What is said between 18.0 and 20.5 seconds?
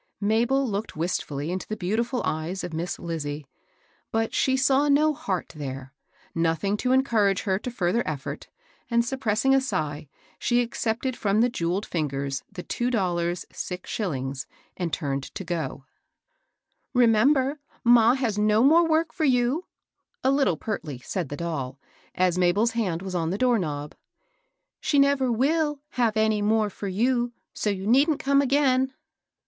ma has no more work for you," a